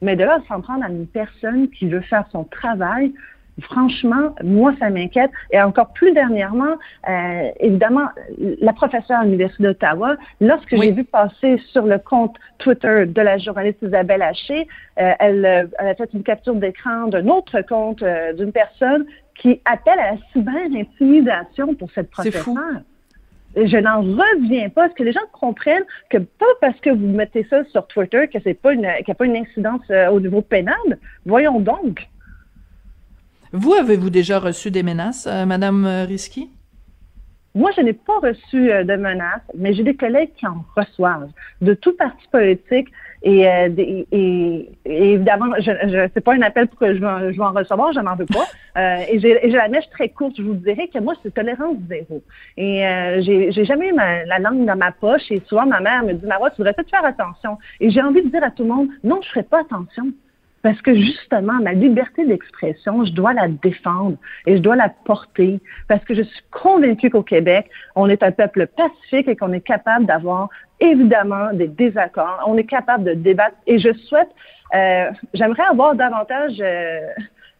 Mais 0.00 0.14
de 0.14 0.22
là, 0.22 0.38
s'en 0.46 0.60
prendre 0.60 0.84
à 0.84 0.88
une 0.88 1.08
personne 1.08 1.68
qui 1.70 1.88
veut 1.88 2.02
faire 2.02 2.24
son 2.30 2.44
travail, 2.44 3.12
franchement, 3.60 4.34
moi, 4.42 4.74
ça 4.78 4.90
m'inquiète. 4.90 5.30
Et 5.50 5.60
encore 5.60 5.92
plus 5.92 6.12
dernièrement, 6.12 6.76
euh, 7.08 7.50
évidemment, 7.60 8.08
la 8.38 8.72
professeure 8.72 9.20
à 9.20 9.24
l'Université 9.24 9.64
d'Ottawa, 9.64 10.16
lorsque 10.40 10.76
j'ai 10.76 10.92
vu 10.92 11.04
passer 11.04 11.58
sur 11.72 11.86
le 11.86 11.98
compte 11.98 12.36
Twitter 12.58 13.06
de 13.06 13.20
la 13.20 13.38
journaliste 13.38 13.78
Isabelle 13.82 14.22
Haché, 14.22 14.68
euh, 15.00 15.12
elle, 15.18 15.44
euh, 15.44 15.66
elle, 15.78 15.88
a 15.88 15.94
fait 15.94 16.10
une 16.12 16.22
capture 16.22 16.54
d'écran 16.54 17.08
d'un 17.08 17.26
autre 17.28 17.60
compte 17.62 18.04
d'une 18.36 18.52
personne 18.52 19.06
qui 19.34 19.60
appelle 19.64 19.98
à 19.98 20.12
la 20.12 20.16
cyber-intimidation 20.32 21.74
pour 21.74 21.90
cette 21.92 22.10
professeure. 22.10 22.44
Je 23.56 23.76
n'en 23.78 24.02
reviens 24.02 24.68
pas. 24.68 24.86
Est-ce 24.86 24.94
que 24.94 25.02
les 25.02 25.12
gens 25.12 25.20
comprennent 25.32 25.84
que 26.10 26.18
pas 26.18 26.46
parce 26.60 26.78
que 26.80 26.90
vous 26.90 27.06
mettez 27.06 27.46
ça 27.48 27.64
sur 27.64 27.86
Twitter 27.86 28.28
que 28.28 28.38
c'est 28.44 28.54
pas 28.54 28.72
une, 28.72 28.82
qu'il 28.82 29.04
n'y 29.08 29.12
a 29.12 29.14
pas 29.14 29.24
une 29.24 29.36
incidence 29.36 29.82
au 30.12 30.20
niveau 30.20 30.42
pénal? 30.42 30.76
Voyons 31.24 31.58
donc. 31.58 32.06
Vous, 33.52 33.72
avez-vous 33.72 34.10
déjà 34.10 34.38
reçu 34.38 34.70
des 34.70 34.82
menaces, 34.82 35.26
euh, 35.26 35.46
Madame 35.46 35.86
euh, 35.86 36.04
Risky? 36.04 36.50
Moi, 37.54 37.70
je 37.74 37.80
n'ai 37.80 37.94
pas 37.94 38.18
reçu 38.18 38.70
euh, 38.70 38.84
de 38.84 38.94
menaces, 38.94 39.40
mais 39.56 39.72
j'ai 39.72 39.82
des 39.82 39.96
collègues 39.96 40.32
qui 40.36 40.46
en 40.46 40.64
reçoivent, 40.76 41.30
de 41.62 41.72
tout 41.72 41.96
parti 41.96 42.26
politique. 42.30 42.88
Et, 43.22 43.40
et, 44.12 44.70
évidemment, 44.84 45.46
je, 45.58 45.72
je 45.88 46.08
c'est 46.14 46.20
pas 46.20 46.34
un 46.34 46.42
appel 46.42 46.68
pour 46.68 46.78
que 46.78 46.94
je 46.94 47.00
vais, 47.00 47.32
je 47.32 47.40
en 47.40 47.50
recevoir, 47.50 47.92
je 47.92 47.98
n'en 47.98 48.14
veux 48.14 48.26
pas. 48.26 48.46
et 49.10 49.18
j'ai 49.18 49.48
la 49.48 49.66
mèche 49.66 49.90
très 49.90 50.08
courte. 50.08 50.36
Je 50.36 50.42
vous 50.42 50.54
dirais 50.54 50.86
que 50.86 51.00
moi, 51.00 51.14
c'est 51.22 51.34
tolérance 51.34 51.78
zéro. 51.88 52.22
Et 52.56 52.84
j'ai 53.22 53.64
jamais 53.64 53.88
eu 53.88 53.96
la 53.96 54.38
langue 54.38 54.64
dans 54.64 54.76
ma 54.76 54.92
poche. 54.92 55.32
Et 55.32 55.42
souvent, 55.48 55.66
ma 55.66 55.80
mère 55.80 56.04
me 56.04 56.12
dit, 56.12 56.26
Marois, 56.26 56.50
tu 56.50 56.58
devrais 56.58 56.74
peut-être 56.74 56.90
faire 56.90 57.04
attention. 57.04 57.58
Et 57.80 57.90
j'ai 57.90 58.02
envie 58.02 58.22
de 58.22 58.28
dire 58.28 58.44
à 58.44 58.52
tout 58.52 58.62
le 58.62 58.68
monde, 58.68 58.88
non, 59.02 59.18
je 59.20 59.30
ferai 59.30 59.42
pas 59.42 59.62
attention. 59.62 60.12
Parce 60.62 60.80
que 60.82 60.94
justement, 60.94 61.54
ma 61.62 61.72
liberté 61.72 62.26
d'expression, 62.26 63.04
je 63.04 63.12
dois 63.12 63.32
la 63.32 63.48
défendre 63.48 64.16
et 64.46 64.56
je 64.56 64.62
dois 64.62 64.76
la 64.76 64.88
porter 64.88 65.60
parce 65.86 66.04
que 66.04 66.14
je 66.14 66.22
suis 66.22 66.42
convaincue 66.50 67.10
qu'au 67.10 67.22
Québec, 67.22 67.70
on 67.94 68.08
est 68.08 68.22
un 68.22 68.32
peuple 68.32 68.66
pacifique 68.66 69.28
et 69.28 69.36
qu'on 69.36 69.52
est 69.52 69.60
capable 69.60 70.06
d'avoir 70.06 70.48
évidemment 70.80 71.52
des 71.52 71.68
désaccords. 71.68 72.42
On 72.46 72.56
est 72.56 72.64
capable 72.64 73.04
de 73.04 73.14
débattre 73.14 73.56
et 73.66 73.78
je 73.78 73.92
souhaite, 73.92 74.30
euh, 74.74 75.10
j'aimerais 75.34 75.64
avoir 75.70 75.94
davantage 75.94 76.56
euh, 76.60 77.00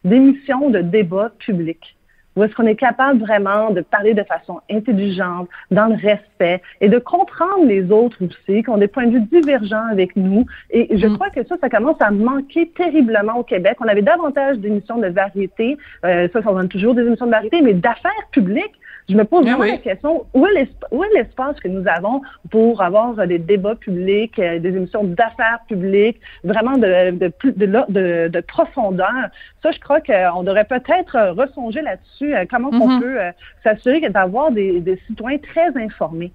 d'émissions 0.03 0.69
de 0.69 0.79
débats 0.79 1.31
publics 1.39 1.95
où 2.35 2.43
est-ce 2.43 2.53
qu'on 2.55 2.67
est 2.67 2.75
capable 2.75 3.19
vraiment 3.19 3.71
de 3.71 3.81
parler 3.81 4.13
de 4.13 4.23
façon 4.23 4.61
intelligente, 4.71 5.49
dans 5.71 5.87
le 5.87 5.95
respect, 5.95 6.61
et 6.81 6.89
de 6.89 6.99
comprendre 6.99 7.65
les 7.65 7.91
autres 7.91 8.17
aussi, 8.23 8.63
qui 8.63 8.69
ont 8.69 8.77
des 8.77 8.87
points 8.87 9.07
de 9.07 9.17
vue 9.17 9.41
divergents 9.41 9.87
avec 9.91 10.15
nous. 10.15 10.45
Et 10.69 10.97
je 10.97 11.07
mm. 11.07 11.15
crois 11.15 11.29
que 11.29 11.43
ça, 11.45 11.55
ça 11.59 11.69
commence 11.69 12.01
à 12.01 12.11
manquer 12.11 12.69
terriblement 12.69 13.37
au 13.37 13.43
Québec. 13.43 13.77
On 13.81 13.87
avait 13.87 14.01
davantage 14.01 14.57
d'émissions 14.57 14.97
de 14.97 15.07
variété, 15.07 15.77
euh, 16.05 16.27
ça, 16.31 16.41
ça 16.41 16.51
donne 16.51 16.69
toujours 16.69 16.95
des 16.95 17.03
émissions 17.03 17.25
de 17.25 17.31
variété, 17.31 17.61
mais 17.61 17.73
d'affaires 17.73 18.11
publiques, 18.31 18.75
je 19.09 19.15
me 19.15 19.25
pose 19.25 19.43
ah 19.47 19.55
vraiment 19.55 19.71
la 19.71 19.77
question, 19.77 20.25
où 20.35 20.45
est 20.45 21.13
l'espace 21.15 21.59
que 21.59 21.67
nous 21.67 21.87
avons 21.87 22.21
pour 22.51 22.81
avoir 22.83 23.15
des 23.25 23.39
débats 23.39 23.75
publics, 23.75 24.37
euh, 24.37 24.59
des 24.59 24.69
émissions 24.69 25.03
d'affaires 25.03 25.59
publiques, 25.67 26.19
vraiment 26.43 26.77
de, 26.77 27.11
de, 27.11 27.31
de, 27.43 28.27
de, 28.27 28.41
profondeur? 28.41 29.29
Ça, 29.63 29.71
je 29.71 29.79
crois 29.79 29.99
qu'on 29.99 30.43
devrait 30.43 30.65
peut-être 30.65 31.33
ressonger 31.35 31.81
là-dessus, 31.81 32.18
euh, 32.21 32.45
comment 32.49 32.69
on 32.71 32.87
mm-hmm. 32.87 33.01
peut 33.01 33.21
euh, 33.21 33.31
s'assurer 33.63 34.09
d'avoir 34.09 34.51
des, 34.51 34.81
des 34.81 34.99
citoyens 35.07 35.39
très 35.39 35.75
informés. 35.77 36.31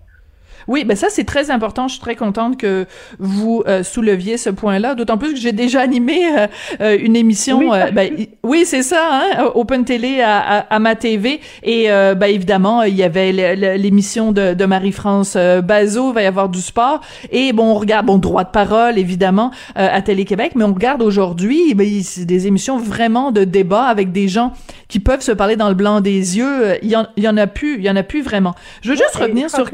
Oui, 0.67 0.85
ben 0.85 0.97
ça 0.97 1.09
c'est 1.11 1.25
très 1.25 1.51
important. 1.51 1.89
Je 1.89 1.95
suis 1.95 2.01
très 2.01 2.17
contente 2.17 2.57
que 2.57 2.87
vous 3.19 3.63
euh, 3.67 3.83
souleviez 3.83 4.37
ce 4.37 4.51
point-là. 4.51 4.95
D'autant 4.95 5.19
plus 5.19 5.35
que 5.35 5.39
j'ai 5.39 5.53
déjà 5.53 5.81
animé 5.81 6.27
euh, 6.27 6.47
euh, 6.81 6.97
une 7.01 7.17
émission. 7.17 7.59
Oui, 7.59 7.79
ben, 7.93 8.11
oui 8.43 8.65
c'est 8.65 8.83
ça, 8.83 9.09
hein, 9.13 9.51
Open 9.55 9.85
Télé 9.85 10.21
à, 10.21 10.59
à, 10.61 10.79
ma 10.79 10.95
TV. 10.95 11.41
Et 11.63 11.89
ben 11.89 12.25
évidemment, 12.25 12.83
il 12.83 12.95
y 12.95 13.03
avait 13.03 13.33
l'émission 13.77 14.33
de, 14.33 14.55
de 14.55 14.65
Marie-France 14.65 15.37
Bazot. 15.37 16.11
Il 16.11 16.15
va 16.15 16.23
y 16.23 16.27
avoir 16.27 16.49
du 16.49 16.61
sport. 16.61 17.01
Et 17.31 17.53
bon, 17.53 17.73
on 17.73 17.75
regarde 17.75 18.07
bon 18.07 18.19
droit 18.19 18.45
de 18.45 18.51
parole 18.51 18.99
évidemment 18.99 19.51
à 19.75 20.01
Télé 20.03 20.25
Québec, 20.25 20.53
mais 20.55 20.65
on 20.65 20.75
regarde 20.75 21.03
aujourd'hui 21.03 21.75
ben, 21.75 21.87
des 21.87 22.47
émissions 22.47 22.79
vraiment 22.79 23.33
de 23.33 23.45
débat 23.45 23.85
avec 23.85 24.13
des 24.13 24.29
gens 24.29 24.53
qui 24.89 25.01
peuvent 25.01 25.21
se 25.21 25.33
parler 25.33 25.57
dans 25.57 25.69
le 25.69 25.75
blanc 25.75 26.01
des 26.01 26.39
yeux. 26.39 26.79
Il 26.83 26.91
y 26.91 26.97
en, 26.97 27.07
il 27.17 27.25
y 27.25 27.29
en 27.29 27.37
a 27.37 27.47
plus, 27.47 27.77
il 27.77 27.85
y 27.85 27.91
en 27.91 27.97
a 27.97 28.03
plus 28.03 28.23
vraiment. 28.23 28.55
Je 28.83 28.91
veux 28.91 28.97
juste 28.97 29.17
revenir 29.17 29.51
sur. 29.51 29.69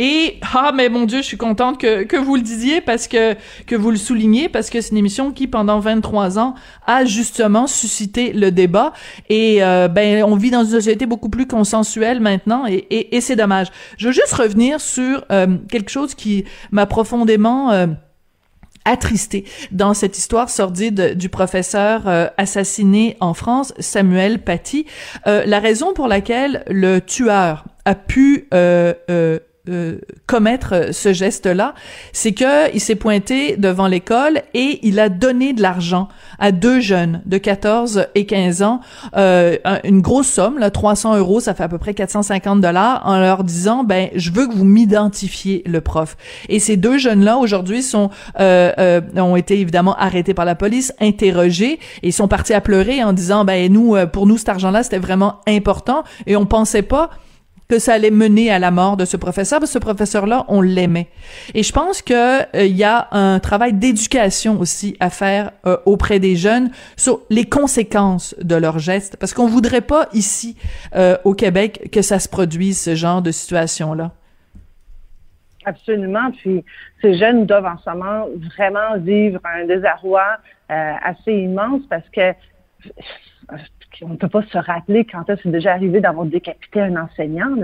Et 0.00 0.38
ah 0.54 0.70
mais 0.72 0.88
mon 0.88 1.06
Dieu, 1.06 1.22
je 1.22 1.26
suis 1.26 1.36
contente 1.36 1.80
que, 1.80 2.04
que 2.04 2.16
vous 2.16 2.36
le 2.36 2.42
disiez 2.42 2.80
parce 2.80 3.08
que 3.08 3.34
que 3.66 3.74
vous 3.74 3.90
le 3.90 3.96
souligniez 3.96 4.48
parce 4.48 4.70
que 4.70 4.80
c'est 4.80 4.92
une 4.92 4.96
émission 4.96 5.32
qui 5.32 5.48
pendant 5.48 5.80
23 5.80 6.38
ans 6.38 6.54
a 6.86 7.04
justement 7.04 7.66
suscité 7.66 8.32
le 8.32 8.52
débat 8.52 8.92
et 9.28 9.64
euh, 9.64 9.88
ben 9.88 10.22
on 10.22 10.36
vit 10.36 10.52
dans 10.52 10.62
une 10.62 10.70
société 10.70 11.04
beaucoup 11.04 11.30
plus 11.30 11.48
consensuelle 11.48 12.20
maintenant 12.20 12.64
et, 12.64 12.86
et, 12.90 13.16
et 13.16 13.20
c'est 13.20 13.34
dommage. 13.34 13.72
Je 13.96 14.06
veux 14.06 14.12
juste 14.12 14.34
revenir 14.34 14.80
sur 14.80 15.24
euh, 15.32 15.56
quelque 15.68 15.90
chose 15.90 16.14
qui 16.14 16.44
m'a 16.70 16.86
profondément 16.86 17.72
euh, 17.72 17.88
attristé 18.88 19.44
dans 19.70 19.94
cette 19.94 20.18
histoire 20.18 20.50
sordide 20.50 21.16
du 21.16 21.28
professeur 21.28 22.02
assassiné 22.36 23.16
en 23.20 23.34
France, 23.34 23.72
Samuel 23.78 24.40
Paty. 24.40 24.86
la 25.26 25.60
raison 25.60 25.92
pour 25.92 26.08
laquelle 26.08 26.64
le 26.68 27.00
tueur 27.00 27.64
a 27.88 27.94
pu 27.94 28.48
euh, 28.52 29.38
euh, 29.68 29.78
euh, 29.78 29.98
commettre 30.26 30.92
ce 30.92 31.12
geste-là, 31.12 31.74
c'est 32.12 32.32
que 32.32 32.74
il 32.74 32.80
s'est 32.80 32.96
pointé 32.96 33.56
devant 33.56 33.86
l'école 33.86 34.42
et 34.52 34.80
il 34.82 35.00
a 35.00 35.08
donné 35.08 35.52
de 35.52 35.62
l'argent 35.62 36.08
à 36.38 36.52
deux 36.52 36.80
jeunes 36.80 37.22
de 37.26 37.38
14 37.38 38.06
et 38.14 38.26
15 38.26 38.62
ans, 38.62 38.80
euh, 39.16 39.56
une 39.84 40.00
grosse 40.00 40.28
somme, 40.28 40.58
là, 40.58 40.70
300 40.70 41.16
euros, 41.16 41.40
ça 41.40 41.54
fait 41.54 41.64
à 41.64 41.68
peu 41.68 41.78
près 41.78 41.94
450 41.94 42.60
dollars, 42.60 43.02
en 43.04 43.18
leur 43.18 43.44
disant, 43.44 43.84
ben, 43.84 44.08
je 44.14 44.30
veux 44.30 44.46
que 44.46 44.54
vous 44.54 44.64
m'identifiez 44.64 45.62
le 45.66 45.80
prof. 45.80 46.16
Et 46.48 46.60
ces 46.60 46.76
deux 46.76 46.98
jeunes-là, 46.98 47.38
aujourd'hui, 47.38 47.82
sont 47.82 48.10
euh, 48.40 48.72
euh, 48.78 49.00
ont 49.16 49.36
été 49.36 49.58
évidemment 49.58 49.96
arrêtés 49.96 50.34
par 50.34 50.44
la 50.44 50.54
police, 50.54 50.92
interrogés, 51.00 51.78
et 52.02 52.08
ils 52.08 52.12
sont 52.12 52.28
partis 52.28 52.54
à 52.54 52.60
pleurer 52.60 53.02
en 53.02 53.12
disant, 53.12 53.44
ben, 53.44 53.72
nous, 53.72 53.96
pour 54.12 54.26
nous, 54.26 54.36
cet 54.36 54.50
argent-là, 54.50 54.82
c'était 54.82 54.98
vraiment 54.98 55.40
important, 55.46 56.04
et 56.26 56.36
on 56.36 56.46
pensait 56.46 56.82
pas 56.82 57.10
que 57.68 57.78
ça 57.78 57.92
allait 57.92 58.10
mener 58.10 58.50
à 58.50 58.58
la 58.58 58.70
mort 58.70 58.96
de 58.96 59.04
ce 59.04 59.18
professeur, 59.18 59.60
parce 59.60 59.70
que 59.70 59.74
ce 59.74 59.78
professeur-là, 59.78 60.46
on 60.48 60.62
l'aimait. 60.62 61.08
Et 61.52 61.62
je 61.62 61.72
pense 61.72 62.00
que 62.00 62.40
euh, 62.56 62.64
il 62.64 62.76
y 62.76 62.84
a 62.84 63.08
un 63.12 63.38
travail 63.40 63.74
d'éducation 63.74 64.58
aussi 64.58 64.96
à 65.00 65.10
faire 65.10 65.52
euh, 65.66 65.76
auprès 65.84 66.18
des 66.18 66.34
jeunes 66.34 66.70
sur 66.96 67.20
les 67.28 67.44
conséquences 67.44 68.34
de 68.40 68.54
leurs 68.54 68.78
gestes, 68.78 69.18
parce 69.18 69.34
qu'on 69.34 69.46
voudrait 69.46 69.82
pas 69.82 70.08
ici 70.14 70.56
euh, 70.96 71.18
au 71.24 71.34
Québec 71.34 71.90
que 71.92 72.00
ça 72.00 72.18
se 72.18 72.28
produise 72.28 72.80
ce 72.80 72.94
genre 72.94 73.20
de 73.20 73.30
situation-là. 73.30 74.12
Absolument. 75.66 76.30
Puis 76.38 76.64
ces 77.02 77.18
jeunes 77.18 77.44
doivent 77.44 77.66
en 77.66 77.76
ce 77.78 77.90
moment 77.90 78.26
vraiment 78.56 78.96
vivre 78.96 79.40
un 79.44 79.66
désarroi 79.66 80.38
assez 80.70 81.32
immense 81.32 81.82
parce 81.88 82.08
que 82.10 82.32
on 84.02 84.08
ne 84.08 84.16
peut 84.16 84.28
pas 84.28 84.42
se 84.42 84.58
rappeler 84.58 85.04
quand 85.04 85.24
c'est 85.26 85.50
déjà 85.50 85.72
arrivé 85.72 86.00
d'avoir 86.00 86.26
décapité 86.26 86.80
un 86.80 86.96
enseignant. 86.96 87.54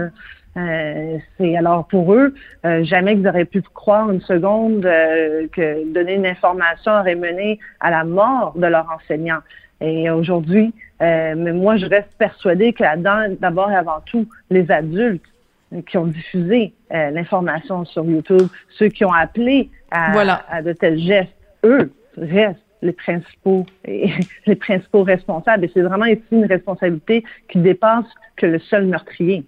Euh, 0.57 1.19
c'est 1.37 1.57
alors 1.57 1.87
pour 1.87 2.15
eux, 2.15 2.35
euh, 2.65 2.85
jamais 2.85 3.17
qu'ils 3.17 3.27
auraient 3.27 3.45
pu 3.45 3.61
croire 3.63 4.11
une 4.11 4.21
seconde 4.21 4.87
euh, 4.87 5.49
que 5.49 5.93
donner 5.93 6.15
une 6.15 6.27
information 6.27 6.93
aurait 6.93 7.17
mené 7.17 7.59
à 7.81 7.91
la 7.91 8.05
mort 8.05 8.53
de 8.57 8.67
leur 8.67 8.89
enseignant. 8.91 9.41
Et 9.81 10.09
aujourd'hui, 10.09 10.73
mais 11.01 11.53
moi, 11.53 11.77
je 11.77 11.85
reste 11.85 12.09
persuadée 12.17 12.73
que 12.73 12.83
là-dedans, 12.83 13.37
d'abord 13.41 13.71
et 13.71 13.75
avant 13.75 14.01
tout, 14.07 14.27
les 14.49 14.71
adultes 14.71 15.25
qui 15.87 15.99
ont 15.99 16.07
diffusé 16.07 16.73
l'information 16.91 17.85
sur 17.85 18.05
YouTube, 18.05 18.47
ceux 18.71 18.89
qui 18.89 19.05
ont 19.05 19.13
appelé 19.13 19.69
à, 19.91 20.13
à 20.49 20.63
de 20.63 20.73
tels 20.73 20.99
gestes, 21.01 21.35
eux 21.65 21.93
restent 22.17 22.64
les 22.85 22.93
principaux, 22.93 23.67
les 23.87 24.57
principaux 24.57 25.03
responsables. 25.03 25.65
Et 25.65 25.71
c'est 25.75 25.83
vraiment 25.83 26.07
une 26.31 26.45
responsabilité 26.45 27.25
qui 27.49 27.59
dépasse 27.59 28.07
que 28.37 28.47
le 28.47 28.59
seul 28.61 28.87
meurtrier. 28.87 29.45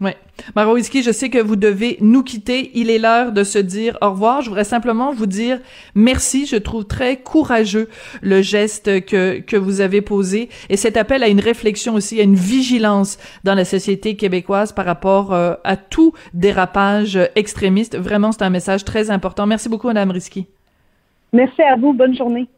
Ouais. 0.00 0.16
Marowiski, 0.54 1.02
je 1.02 1.10
sais 1.10 1.28
que 1.28 1.38
vous 1.42 1.56
devez 1.56 1.96
nous 2.00 2.22
quitter. 2.22 2.70
Il 2.74 2.88
est 2.88 3.00
l'heure 3.00 3.32
de 3.32 3.42
se 3.42 3.58
dire 3.58 3.98
au 4.00 4.10
revoir. 4.10 4.42
Je 4.42 4.48
voudrais 4.48 4.62
simplement 4.62 5.12
vous 5.12 5.26
dire 5.26 5.58
merci. 5.96 6.46
Je 6.46 6.54
trouve 6.54 6.84
très 6.84 7.16
courageux 7.16 7.88
le 8.22 8.40
geste 8.40 9.04
que, 9.06 9.40
que 9.40 9.56
vous 9.56 9.80
avez 9.80 10.00
posé 10.00 10.50
et 10.68 10.76
cet 10.76 10.96
appel 10.96 11.24
à 11.24 11.28
une 11.28 11.40
réflexion 11.40 11.94
aussi, 11.94 12.20
à 12.20 12.22
une 12.22 12.36
vigilance 12.36 13.18
dans 13.42 13.56
la 13.56 13.64
société 13.64 14.14
québécoise 14.14 14.70
par 14.70 14.84
rapport 14.84 15.34
euh, 15.34 15.54
à 15.64 15.76
tout 15.76 16.12
dérapage 16.32 17.18
extrémiste. 17.34 17.98
Vraiment, 17.98 18.30
c'est 18.30 18.42
un 18.42 18.50
message 18.50 18.84
très 18.84 19.10
important. 19.10 19.46
Merci 19.46 19.68
beaucoup, 19.68 19.88
Madame 19.88 20.12
Risky. 20.12 20.46
Merci 21.32 21.62
à 21.62 21.76
vous. 21.76 21.92
Bonne 21.92 22.16
journée. 22.16 22.48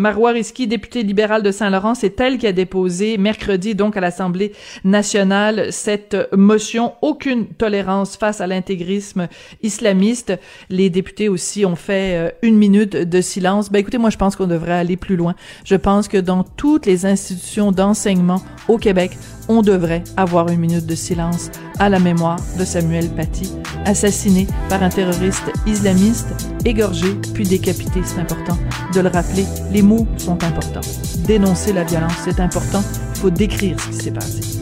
Marois 0.00 0.30
Risky, 0.30 0.66
députée 0.66 1.02
libérale 1.02 1.42
de 1.42 1.50
Saint-Laurent, 1.50 1.94
c'est 1.94 2.18
elle 2.20 2.38
qui 2.38 2.46
a 2.46 2.52
déposé 2.52 3.18
mercredi 3.18 3.74
donc 3.74 3.98
à 3.98 4.00
l'Assemblée 4.00 4.52
nationale 4.82 5.66
cette 5.70 6.16
motion 6.32 6.94
aucune 7.02 7.46
tolérance 7.46 8.16
face 8.16 8.40
à 8.40 8.46
l'intégrisme 8.46 9.28
islamiste. 9.62 10.32
Les 10.70 10.88
députés 10.88 11.28
aussi 11.28 11.66
ont 11.66 11.76
fait 11.76 12.16
euh, 12.16 12.30
une 12.40 12.56
minute 12.56 12.96
de 12.96 13.20
silence. 13.20 13.70
Ben 13.70 13.80
écoutez, 13.80 13.98
moi 13.98 14.08
je 14.08 14.16
pense 14.16 14.36
qu'on 14.36 14.46
devrait 14.46 14.72
aller 14.72 14.96
plus 14.96 15.16
loin. 15.16 15.34
Je 15.64 15.76
pense 15.76 16.08
que 16.08 16.16
dans 16.16 16.44
toutes 16.44 16.86
les 16.86 17.04
institutions 17.04 17.70
d'enseignement 17.70 18.42
au 18.68 18.78
Québec, 18.78 19.12
on 19.48 19.60
devrait 19.60 20.04
avoir 20.16 20.48
une 20.48 20.60
minute 20.60 20.86
de 20.86 20.94
silence 20.94 21.50
à 21.78 21.88
la 21.88 21.98
mémoire 21.98 22.38
de 22.58 22.64
Samuel 22.64 23.08
Paty, 23.08 23.50
assassiné 23.84 24.46
par 24.68 24.82
un 24.82 24.90
terroriste 24.90 25.50
islamiste, 25.66 26.28
égorgé 26.64 27.08
puis 27.34 27.44
décapité. 27.44 28.00
C'est 28.04 28.20
important 28.20 28.56
de 28.94 29.00
le 29.00 29.08
rappeler. 29.08 29.44
Mots 29.90 30.06
sont 30.16 30.42
importants. 30.44 30.80
Dénoncer 31.26 31.72
la 31.72 31.82
violence, 31.82 32.14
c'est 32.24 32.38
important. 32.38 32.82
Il 33.14 33.20
faut 33.20 33.30
décrire 33.30 33.80
ce 33.80 33.88
qui 33.88 34.04
s'est 34.04 34.12
passé. 34.12 34.59